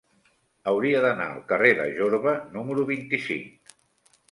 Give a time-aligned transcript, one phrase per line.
[0.71, 3.73] Hauria d'anar al carrer de Jorba número vint-i-cinc.